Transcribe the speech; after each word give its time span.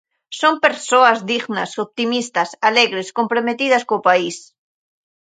Son 0.39 0.53
persoas 0.65 1.19
dignas, 1.31 1.71
optimistas, 1.85 2.49
alegres, 2.69 3.07
comprometidas 3.17 3.83
co 3.89 3.97
país. 4.07 4.37